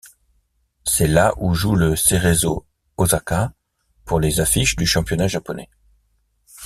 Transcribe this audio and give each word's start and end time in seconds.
C'est 0.83 1.05
là 1.05 1.31
où 1.37 1.53
joue 1.53 1.75
le 1.75 1.95
Cerezo 1.95 2.65
Ōsaka 2.97 3.51
pour 4.03 4.19
les 4.19 4.39
affiches 4.39 4.75
du 4.75 4.87
championnat 4.87 5.27
japonais. 5.27 5.69